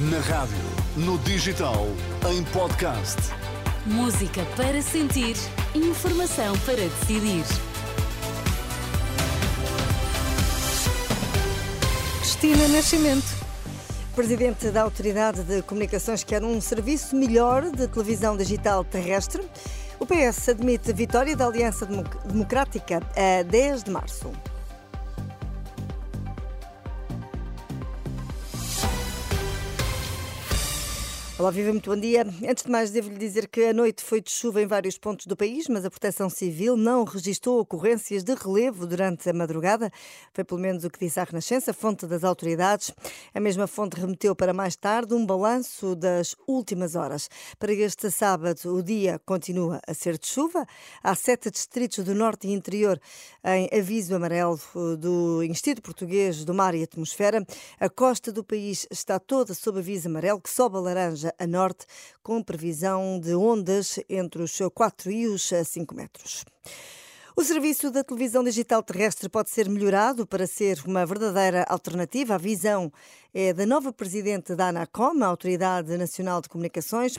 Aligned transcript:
Na 0.00 0.20
rádio, 0.20 0.56
no 0.96 1.18
digital, 1.18 1.88
em 2.30 2.44
podcast. 2.52 3.16
Música 3.84 4.44
para 4.56 4.80
sentir, 4.80 5.34
informação 5.74 6.56
para 6.60 6.76
decidir. 6.76 7.42
Cristina 12.20 12.68
Nascimento. 12.68 13.26
Presidente 14.14 14.70
da 14.70 14.82
Autoridade 14.82 15.42
de 15.42 15.62
Comunicações 15.62 16.22
quer 16.22 16.44
um 16.44 16.60
serviço 16.60 17.16
melhor 17.16 17.68
de 17.68 17.88
televisão 17.88 18.36
digital 18.36 18.84
terrestre. 18.84 19.42
O 19.98 20.06
PS 20.06 20.50
admite 20.50 20.92
vitória 20.92 21.34
da 21.34 21.44
Aliança 21.44 21.84
Democrática 22.24 23.02
a 23.16 23.42
10 23.42 23.82
de 23.82 23.90
março. 23.90 24.30
Olá, 31.38 31.52
Viva, 31.52 31.70
muito 31.70 31.88
bom 31.88 31.96
dia. 31.96 32.26
Antes 32.50 32.64
de 32.64 32.68
mais, 32.68 32.90
devo-lhe 32.90 33.16
dizer 33.16 33.46
que 33.46 33.66
a 33.66 33.72
noite 33.72 34.02
foi 34.02 34.20
de 34.20 34.28
chuva 34.28 34.60
em 34.60 34.66
vários 34.66 34.98
pontos 34.98 35.24
do 35.24 35.36
país, 35.36 35.68
mas 35.68 35.84
a 35.84 35.90
Proteção 35.90 36.28
Civil 36.28 36.76
não 36.76 37.04
registrou 37.04 37.60
ocorrências 37.60 38.24
de 38.24 38.34
relevo 38.34 38.88
durante 38.88 39.30
a 39.30 39.32
madrugada. 39.32 39.88
Foi 40.34 40.42
pelo 40.42 40.60
menos 40.60 40.82
o 40.82 40.90
que 40.90 40.98
disse 40.98 41.20
a 41.20 41.22
Renascença, 41.22 41.72
fonte 41.72 42.08
das 42.08 42.24
autoridades. 42.24 42.92
A 43.32 43.38
mesma 43.38 43.68
fonte 43.68 44.00
remeteu 44.00 44.34
para 44.34 44.52
mais 44.52 44.74
tarde 44.74 45.14
um 45.14 45.24
balanço 45.24 45.94
das 45.94 46.34
últimas 46.44 46.96
horas. 46.96 47.30
Para 47.56 47.72
este 47.72 48.10
sábado, 48.10 48.74
o 48.74 48.82
dia 48.82 49.20
continua 49.24 49.80
a 49.86 49.94
ser 49.94 50.18
de 50.18 50.26
chuva. 50.26 50.66
Há 51.04 51.14
sete 51.14 51.52
distritos 51.52 52.04
do 52.04 52.16
norte 52.16 52.48
e 52.48 52.52
interior 52.52 53.00
em 53.44 53.68
aviso 53.78 54.12
amarelo 54.12 54.58
do 54.98 55.44
Instituto 55.44 55.84
Português 55.84 56.44
do 56.44 56.52
Mar 56.52 56.74
e 56.74 56.82
Atmosfera. 56.82 57.46
A 57.78 57.88
costa 57.88 58.32
do 58.32 58.42
país 58.42 58.88
está 58.90 59.20
toda 59.20 59.54
sob 59.54 59.78
aviso 59.78 60.08
amarelo, 60.08 60.40
que 60.40 60.50
sobe 60.50 60.76
a 60.76 60.80
laranja 60.80 61.27
a 61.38 61.46
norte, 61.46 61.86
com 62.22 62.42
previsão 62.42 63.18
de 63.18 63.34
ondas 63.34 63.98
entre 64.08 64.42
os 64.42 64.58
4 64.74 65.10
e 65.10 65.26
os 65.26 65.50
5 65.64 65.94
metros. 65.94 66.44
O 67.38 67.44
serviço 67.44 67.88
da 67.92 68.02
televisão 68.02 68.42
digital 68.42 68.82
terrestre 68.82 69.28
pode 69.28 69.48
ser 69.50 69.68
melhorado 69.68 70.26
para 70.26 70.44
ser 70.44 70.82
uma 70.84 71.06
verdadeira 71.06 71.64
alternativa. 71.68 72.34
A 72.34 72.36
visão 72.36 72.92
é 73.32 73.52
da 73.52 73.64
nova 73.64 73.92
presidente 73.92 74.56
da 74.56 74.70
ANACOM, 74.70 75.22
a 75.22 75.26
Autoridade 75.28 75.96
Nacional 75.96 76.40
de 76.40 76.48
Comunicações. 76.48 77.16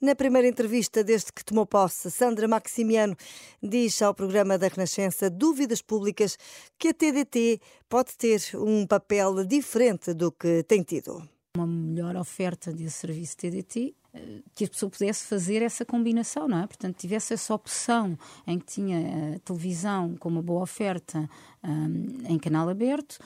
Na 0.00 0.14
primeira 0.14 0.48
entrevista 0.48 1.04
desde 1.04 1.30
que 1.30 1.44
tomou 1.44 1.66
posse, 1.66 2.10
Sandra 2.10 2.48
Maximiano 2.48 3.14
diz 3.62 4.00
ao 4.00 4.14
programa 4.14 4.56
da 4.56 4.68
Renascença 4.68 5.28
Dúvidas 5.28 5.82
Públicas 5.82 6.38
que 6.78 6.88
a 6.88 6.94
TDT 6.94 7.60
pode 7.90 8.16
ter 8.16 8.40
um 8.54 8.86
papel 8.86 9.44
diferente 9.44 10.14
do 10.14 10.32
que 10.32 10.62
tem 10.62 10.82
tido 10.82 11.28
uma 11.56 11.66
melhor 11.66 12.16
oferta 12.16 12.72
de 12.72 12.88
serviço 12.90 13.36
TDT, 13.36 13.94
eh, 14.14 14.40
que 14.54 14.64
a 14.64 14.68
pessoa 14.68 14.90
pudesse 14.90 15.24
fazer 15.24 15.62
essa 15.62 15.84
combinação, 15.84 16.46
não 16.46 16.58
é? 16.58 16.66
Portanto, 16.66 16.96
tivesse 16.96 17.34
essa 17.34 17.54
opção 17.54 18.18
em 18.46 18.58
que 18.58 18.66
tinha 18.66 19.36
a 19.36 19.38
televisão 19.40 20.16
com 20.16 20.28
uma 20.28 20.42
boa 20.42 20.62
oferta 20.62 21.28
um, 21.62 22.26
em 22.28 22.38
canal 22.38 22.68
aberto, 22.68 23.18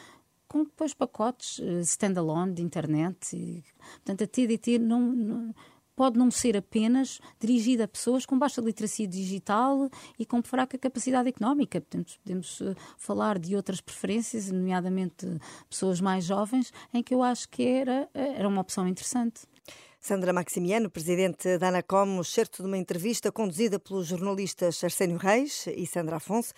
com 0.49 0.65
depois 0.65 0.93
pacotes 0.93 1.59
uh, 1.59 1.81
standalone 1.81 2.53
de 2.53 2.63
internet. 2.63 3.35
E, 3.35 3.65
portanto, 4.05 4.25
a 4.25 4.27
TDT 4.27 4.79
não, 4.79 5.01
não 5.01 5.55
pode 5.95 6.19
não 6.19 6.31
ser 6.31 6.57
apenas 6.57 7.21
dirigida 7.39 7.85
a 7.85 7.89
pessoas 7.89 8.27
com 8.27 8.39
baixa 8.39 8.61
literacia 8.61 9.07
digital 9.07 9.89
e 10.19 10.25
com 10.25 10.43
fraca 10.43 10.79
capacidade 10.79 11.29
económica. 11.29 11.81
Portanto, 11.81 12.19
podemos 12.23 12.61
uh, 12.61 12.75
falar 12.97 13.39
de 13.39 13.55
outras 13.57 13.81
preferências, 13.81 14.51
nomeadamente 14.51 15.27
pessoas 15.69 16.01
mais 16.01 16.25
jovens, 16.25 16.73
em 16.93 17.03
que 17.03 17.15
eu 17.15 17.23
acho 17.23 17.49
que 17.49 17.63
era, 17.63 18.09
eh, 18.15 18.35
era 18.39 18.49
uma 18.49 18.61
opção 18.61 18.87
interessante. 18.89 19.43
Sandra 20.01 20.33
Maximiano, 20.33 20.91
presidente 20.91 21.59
da 21.59 21.69
Anacom, 21.69 22.25
certo 22.25 22.63
de 22.63 22.69
uma 22.69 22.77
entrevista 22.77 23.31
conduzida 23.31 23.79
pelos 23.79 24.09
jornalistas 24.09 24.83
Arsénio 24.83 25.17
Reis 25.17 25.67
e 25.69 25.87
Sandra 25.87 26.17
Afonso, 26.17 26.53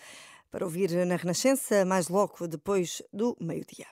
para 0.50 0.64
ouvir 0.64 0.90
na 1.04 1.16
Renascença, 1.16 1.84
mais 1.84 2.08
logo 2.08 2.48
depois 2.48 3.02
do 3.12 3.36
meio-dia. 3.38 3.86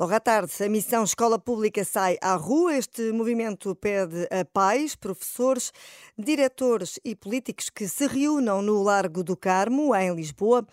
Logo 0.00 0.14
à 0.14 0.18
tarde, 0.18 0.50
a 0.64 0.66
missão 0.66 1.04
Escola 1.04 1.38
Pública 1.38 1.84
sai 1.84 2.16
à 2.22 2.34
rua. 2.34 2.74
Este 2.74 3.12
movimento 3.12 3.74
pede 3.74 4.26
a 4.30 4.46
pais, 4.46 4.96
professores, 4.96 5.74
diretores 6.16 6.98
e 7.04 7.14
políticos 7.14 7.68
que 7.68 7.86
se 7.86 8.06
reúnam 8.06 8.62
no 8.62 8.82
Largo 8.82 9.22
do 9.22 9.36
Carmo, 9.36 9.94
em 9.94 10.14
Lisboa. 10.14 10.66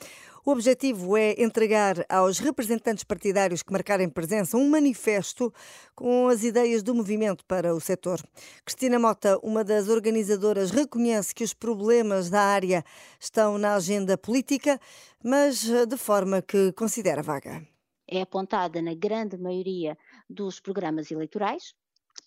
O 0.45 0.51
objetivo 0.51 1.17
é 1.17 1.35
entregar 1.37 2.05
aos 2.07 2.39
representantes 2.39 3.03
partidários 3.03 3.61
que 3.61 3.73
marcarem 3.73 4.07
presença 4.07 4.55
um 4.55 4.69
manifesto 4.69 5.53
com 5.93 6.29
as 6.29 6.45
ideias 6.45 6.81
do 6.81 6.95
movimento 6.95 7.43
para 7.43 7.75
o 7.75 7.81
setor. 7.81 8.21
Cristina 8.63 8.97
Mota, 8.97 9.37
uma 9.43 9.61
das 9.61 9.89
organizadoras, 9.89 10.71
reconhece 10.71 11.35
que 11.35 11.43
os 11.43 11.53
problemas 11.53 12.29
da 12.29 12.43
área 12.43 12.81
estão 13.19 13.57
na 13.57 13.75
agenda 13.75 14.17
política, 14.17 14.79
mas 15.21 15.65
de 15.85 15.97
forma 15.97 16.41
que 16.41 16.71
considera 16.71 17.21
vaga 17.21 17.61
é 18.07 18.21
apontada 18.21 18.81
na 18.81 18.93
grande 18.93 19.37
maioria 19.37 19.97
dos 20.29 20.59
programas 20.59 21.11
eleitorais, 21.11 21.73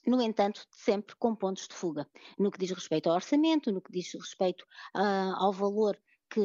no 0.07 0.21
entanto, 0.23 0.67
sempre 0.71 1.15
com 1.17 1.35
pontos 1.35 1.69
de 1.69 1.75
fuga, 1.75 2.09
no 2.39 2.51
que 2.51 2.59
diz 2.59 2.71
respeito 2.71 3.09
ao 3.09 3.17
orçamento, 3.17 3.73
no 3.73 3.81
que 3.81 3.93
diz 3.93 4.13
respeito 4.15 4.65
uh, 4.97 5.35
ao 5.37 5.53
valor 5.53 5.99
que, 6.31 6.41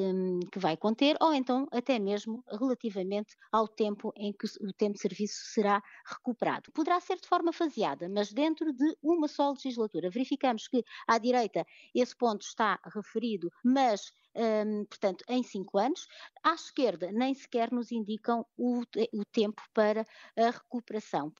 que, 0.51 0.59
vai 0.59 0.75
conter, 0.75 1.15
ou 1.21 1.33
então 1.33 1.67
até 1.71 1.99
mesmo 1.99 2.43
relativamente 2.59 3.35
ao 3.51 3.67
tempo 3.67 4.11
em 4.17 4.33
que 4.33 4.47
o 4.59 4.73
tempo 4.73 4.95
de 4.95 5.01
serviço 5.01 5.35
será 5.53 5.81
recuperado. 6.05 6.71
Poderá 6.71 6.99
ser 6.99 7.17
de 7.19 7.27
forma 7.27 7.53
faseada, 7.53 8.09
mas 8.09 8.33
dentro 8.33 8.73
de 8.73 8.97
uma 9.01 9.27
só 9.27 9.51
legislatura. 9.51 10.09
Verificamos 10.09 10.67
que 10.67 10.83
à 11.07 11.17
direita 11.19 11.65
esse 11.93 12.15
ponto 12.15 12.41
está 12.41 12.79
referido, 12.83 13.51
mas 13.63 14.11
um, 14.35 14.85
portanto, 14.85 15.23
em 15.27 15.43
cinco 15.43 15.77
anos. 15.77 16.07
À 16.43 16.53
esquerda, 16.53 17.11
nem 17.11 17.33
sequer 17.33 17.71
nos 17.71 17.91
indicam 17.91 18.45
o, 18.57 18.81
o 19.13 19.25
tempo 19.31 19.61
para 19.73 20.05
a 20.37 20.49
recuperação. 20.49 21.33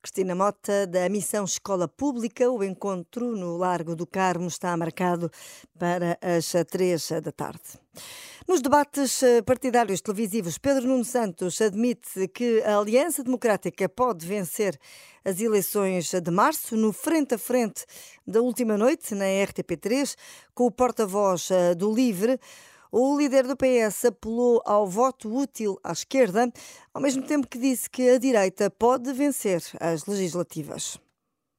Cristina 0.00 0.34
Mota, 0.34 0.86
da 0.86 1.08
Missão 1.08 1.44
Escola 1.44 1.86
Pública. 1.86 2.50
O 2.50 2.62
encontro 2.64 3.36
no 3.36 3.56
Largo 3.56 3.94
do 3.94 4.06
Carmo 4.06 4.48
está 4.48 4.76
marcado 4.76 5.30
para 5.78 6.18
as 6.20 6.52
três 6.68 7.08
da 7.22 7.30
tarde. 7.30 7.80
Nos 8.48 8.60
debates 8.60 9.22
eh, 9.22 9.40
partidários 9.42 10.00
televisivos, 10.00 10.58
Pedro 10.58 10.88
Nuno 10.88 11.04
Santos 11.04 11.60
admite 11.60 12.26
que 12.28 12.60
a 12.62 12.78
Aliança 12.78 13.22
Democrática 13.22 13.88
pode 13.88 14.26
vencer 14.26 14.78
as 15.24 15.40
eleições 15.40 16.10
de 16.10 16.30
março 16.30 16.76
no 16.76 16.92
frente 16.92 17.34
a 17.34 17.38
frente 17.38 17.84
da 18.26 18.40
última 18.40 18.76
noite 18.76 19.14
na 19.14 19.26
RTP3 19.26 20.16
com 20.54 20.66
o 20.66 20.70
porta-voz 20.72 21.50
eh, 21.50 21.74
do 21.74 21.94
Livre. 21.94 22.40
O 22.94 23.16
líder 23.16 23.46
do 23.46 23.56
PS 23.56 24.04
apelou 24.04 24.60
ao 24.66 24.86
voto 24.86 25.34
útil 25.34 25.80
à 25.82 25.92
esquerda, 25.92 26.52
ao 26.92 27.00
mesmo 27.00 27.22
tempo 27.22 27.46
que 27.46 27.58
disse 27.58 27.88
que 27.88 28.10
a 28.10 28.18
direita 28.18 28.68
pode 28.70 29.10
vencer 29.14 29.62
as 29.80 30.04
legislativas. 30.04 30.98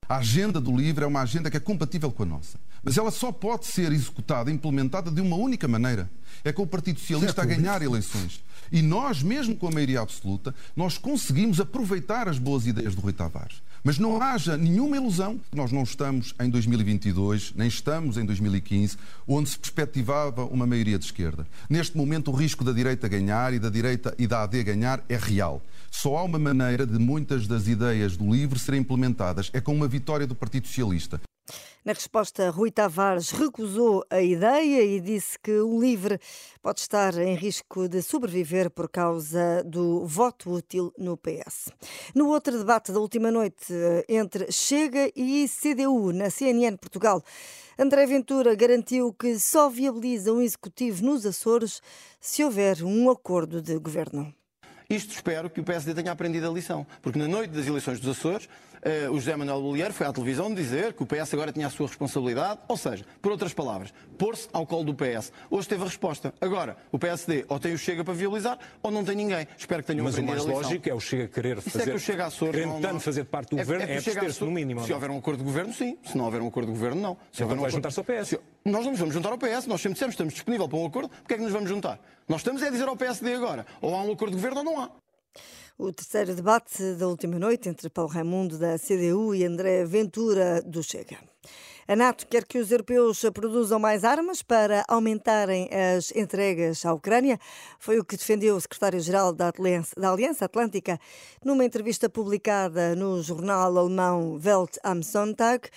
A 0.07 0.17
agenda 0.17 0.61
do 0.61 0.71
LIVRE 0.77 1.05
é 1.05 1.07
uma 1.07 1.21
agenda 1.21 1.49
que 1.49 1.57
é 1.57 1.59
compatível 1.59 2.11
com 2.11 2.21
a 2.21 2.25
nossa. 2.27 2.59
Mas 2.83 2.99
ela 2.99 3.09
só 3.09 3.31
pode 3.31 3.65
ser 3.65 3.91
executada, 3.91 4.51
implementada 4.51 5.09
de 5.09 5.21
uma 5.21 5.35
única 5.35 5.67
maneira. 5.67 6.07
É 6.43 6.53
com 6.53 6.61
o 6.61 6.67
Partido 6.67 6.99
Socialista 6.99 7.41
a 7.41 7.45
ganhar 7.45 7.81
eleições. 7.81 8.43
E 8.71 8.83
nós, 8.83 9.23
mesmo 9.23 9.55
com 9.55 9.67
a 9.67 9.71
maioria 9.71 10.01
absoluta, 10.01 10.53
nós 10.75 10.99
conseguimos 10.99 11.59
aproveitar 11.59 12.29
as 12.29 12.37
boas 12.37 12.67
ideias 12.67 12.93
do 12.93 13.01
Rui 13.01 13.13
Tavares. 13.13 13.63
Mas 13.83 13.99
não 13.99 14.21
haja 14.21 14.55
nenhuma 14.55 14.95
ilusão. 14.95 15.39
Nós 15.53 15.71
não 15.71 15.83
estamos 15.83 16.33
em 16.39 16.49
2022, 16.49 17.53
nem 17.53 17.67
estamos 17.67 18.17
em 18.17 18.25
2015, 18.25 18.97
onde 19.27 19.49
se 19.49 19.59
perspectivava 19.59 20.45
uma 20.45 20.65
maioria 20.65 20.97
de 20.97 21.03
esquerda. 21.03 21.45
Neste 21.69 21.97
momento, 21.97 22.31
o 22.31 22.33
risco 22.33 22.63
da 22.63 22.71
direita 22.71 23.09
ganhar 23.09 23.53
e 23.53 23.59
da 23.59 23.69
direita 23.69 24.15
e 24.17 24.25
da 24.25 24.43
AD 24.43 24.63
ganhar 24.63 25.03
é 25.09 25.17
real. 25.17 25.61
Só 25.91 26.17
há 26.17 26.23
uma 26.23 26.39
maneira 26.39 26.87
de 26.87 26.97
muitas 26.97 27.45
das 27.45 27.67
ideias 27.67 28.15
do 28.15 28.31
LIVRE 28.31 28.57
serem 28.57 28.79
implementadas, 28.79 29.51
é 29.53 29.59
com 29.59 29.75
uma 29.75 29.87
vitória 29.87 30.25
do 30.25 30.33
Partido 30.33 30.65
Socialista. 30.65 31.19
Na 31.85 31.91
resposta, 31.91 32.49
Rui 32.49 32.71
Tavares 32.71 33.31
recusou 33.31 34.05
a 34.09 34.21
ideia 34.21 34.81
e 34.85 35.01
disse 35.01 35.37
que 35.37 35.51
o 35.51 35.81
LIVRE 35.81 36.17
pode 36.61 36.79
estar 36.79 37.13
em 37.17 37.35
risco 37.35 37.89
de 37.89 38.01
sobreviver 38.01 38.69
por 38.69 38.87
causa 38.87 39.61
do 39.65 40.05
voto 40.05 40.49
útil 40.49 40.93
no 40.97 41.17
PS. 41.17 41.71
No 42.15 42.29
outro 42.29 42.57
debate 42.57 42.93
da 42.93 43.01
última 43.01 43.29
noite 43.29 43.73
entre 44.07 44.49
Chega 44.49 45.11
e 45.13 45.45
CDU 45.49 46.13
na 46.13 46.29
CNN 46.29 46.77
Portugal, 46.77 47.21
André 47.77 48.05
Ventura 48.05 48.55
garantiu 48.55 49.11
que 49.11 49.37
só 49.37 49.69
viabiliza 49.69 50.31
um 50.31 50.41
executivo 50.41 51.03
nos 51.03 51.25
Açores 51.25 51.81
se 52.17 52.45
houver 52.45 52.81
um 52.81 53.09
acordo 53.09 53.61
de 53.61 53.77
governo. 53.77 54.33
Isto 54.89 55.15
espero 55.15 55.49
que 55.49 55.59
o 55.59 55.63
PSD 55.63 55.93
tenha 55.93 56.11
aprendido 56.11 56.47
a 56.47 56.53
lição, 56.53 56.85
porque 57.01 57.17
na 57.17 57.27
noite 57.27 57.51
das 57.51 57.65
eleições 57.65 57.99
dos 57.99 58.17
Açores, 58.17 58.47
uh, 58.85 59.11
o 59.11 59.19
José 59.19 59.35
Manuel 59.35 59.61
Bolieiro 59.61 59.93
foi 59.93 60.07
à 60.07 60.13
televisão 60.13 60.53
dizer 60.53 60.93
que 60.93 61.03
o 61.03 61.05
PS 61.05 61.33
agora 61.33 61.51
tinha 61.51 61.67
a 61.67 61.69
sua 61.69 61.87
responsabilidade, 61.87 62.59
ou 62.67 62.77
seja, 62.77 63.05
por 63.21 63.31
outras 63.31 63.53
palavras, 63.53 63.93
pôr-se 64.17 64.47
ao 64.53 64.65
colo 64.65 64.83
do 64.83 64.93
PS. 64.93 65.31
Hoje 65.49 65.67
teve 65.67 65.81
a 65.81 65.85
resposta. 65.85 66.33
Agora, 66.39 66.77
o 66.91 66.99
PSD 66.99 67.45
ou 67.47 67.59
tem 67.59 67.73
o 67.73 67.77
Chega 67.77 68.03
para 68.03 68.13
viabilizar 68.13 68.57
ou 68.81 68.91
não 68.91 69.03
tem 69.03 69.15
ninguém. 69.15 69.47
Espero 69.57 69.81
que 69.83 69.87
tenham 69.87 70.03
Mas 70.03 70.17
a 70.17 70.21
o 70.21 70.25
mais 70.25 70.45
lógico 70.45 70.89
é 70.89 70.93
o 70.93 70.99
Chega 70.99 71.27
querer 71.27 71.57
Isso 71.57 71.69
fazer... 71.69 71.83
é 71.83 71.91
que 71.91 71.97
o 71.97 71.99
Chega 71.99 72.25
Açores... 72.25 72.55
Querendo 72.55 72.81
tanto 72.81 72.99
fazer 72.99 73.25
parte 73.25 73.49
do 73.49 73.59
é, 73.59 73.63
governo, 73.63 73.85
é, 73.85 73.93
é 73.93 73.97
abster-se 73.97 74.43
no 74.43 74.51
mínimo. 74.51 74.83
Se 74.83 74.93
houver 74.93 75.09
um 75.09 75.17
acordo 75.17 75.39
de 75.39 75.45
governo, 75.45 75.73
sim. 75.73 75.97
Se 76.03 76.17
não 76.17 76.25
houver 76.25 76.41
um 76.41 76.47
acordo 76.47 76.67
de 76.67 76.73
governo, 76.73 77.01
não. 77.01 77.17
Se 77.31 77.43
então 77.43 77.47
houver 77.47 77.57
um 77.57 77.61
vai 77.61 77.71
juntar-se 77.71 77.99
ao 77.99 78.05
PS. 78.05 78.27
Se... 78.29 78.39
Nós 78.65 78.83
não 78.83 78.91
nos 78.91 78.99
vamos 78.99 79.13
juntar 79.13 79.31
ao 79.31 79.37
PS. 79.37 79.67
Nós 79.67 79.81
sempre 79.81 79.93
dissemos 79.93 80.15
que 80.15 80.21
estamos 80.21 80.33
disponíveis 80.33 80.69
para 80.69 80.79
um 80.79 80.85
acordo. 80.85 81.09
Porquê 81.09 81.33
é 81.33 81.37
que 81.37 81.43
nos 81.43 81.51
vamos 81.51 81.69
juntar? 81.69 81.99
Nós 82.27 82.39
estamos 82.39 82.61
é 82.61 82.67
a 82.67 82.69
dizer 82.69 82.87
ao 82.87 82.95
PSD 82.95 83.33
agora. 83.33 83.65
Ou 83.81 83.95
há 83.95 84.03
um 84.03 84.11
acordo 84.11 84.35
de 84.35 84.41
governo 84.41 84.59
ou 84.59 84.63
não 84.63 84.81
há. 84.81 84.89
O 85.75 85.91
terceiro 85.91 86.35
debate 86.35 86.93
da 86.93 87.07
última 87.07 87.39
noite 87.39 87.67
entre 87.67 87.89
Paulo 87.89 88.11
Raimundo 88.11 88.59
da 88.59 88.77
CDU 88.77 89.33
e 89.33 89.43
André 89.43 89.83
Ventura 89.85 90.61
do 90.61 90.83
Chega. 90.83 91.17
A 91.87 91.95
NATO 91.95 92.27
quer 92.27 92.45
que 92.45 92.59
os 92.59 92.71
europeus 92.71 93.21
produzam 93.33 93.79
mais 93.79 94.03
armas 94.03 94.43
para 94.43 94.85
aumentarem 94.87 95.67
as 95.73 96.11
entregas 96.15 96.85
à 96.85 96.93
Ucrânia. 96.93 97.39
Foi 97.79 97.97
o 97.99 98.05
que 98.05 98.15
defendeu 98.15 98.55
o 98.55 98.61
secretário-geral 98.61 99.33
da 99.33 99.51
Aliança 100.09 100.45
Atlântica 100.45 100.99
numa 101.43 101.65
entrevista 101.65 102.07
publicada 102.07 102.95
no 102.95 103.21
jornal 103.23 103.75
alemão 103.75 104.39
Welt 104.45 104.77
am 104.83 105.01
Sonntag. 105.01 105.69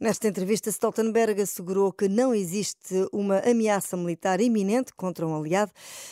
Nesta 0.00 0.26
entrevista, 0.26 0.68
Stoltenberg 0.68 1.40
assegurou 1.40 1.92
que 1.92 2.08
não 2.08 2.34
existe 2.34 3.06
uma 3.12 3.38
ameaça 3.38 3.96
militar 3.96 4.40
iminente 4.40 4.92
contra 4.94 5.24
um 5.24 5.36
aliado, 5.36 5.70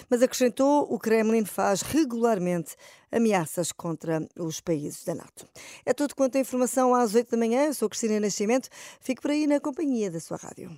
mas 0.08 0.22
acrescentou 0.22 0.86
o 0.88 0.96
Kremlin 0.96 1.44
faz 1.44 1.82
regularmente 1.82 2.76
ameaças 3.12 3.72
contra 3.72 4.26
os 4.38 4.60
países 4.60 5.04
da 5.04 5.14
NATO. 5.14 5.46
É 5.84 5.92
tudo 5.92 6.14
quanto 6.14 6.36
a 6.36 6.40
informação 6.40 6.94
às 6.94 7.14
8 7.14 7.30
da 7.30 7.36
manhã. 7.36 7.66
Eu 7.66 7.74
sou 7.74 7.88
Cristina 7.88 8.20
Nascimento. 8.20 8.68
Fique 9.00 9.20
por 9.20 9.30
aí 9.30 9.46
na 9.46 9.60
companhia 9.60 10.10
da 10.10 10.20
sua 10.20 10.36
rádio. 10.36 10.70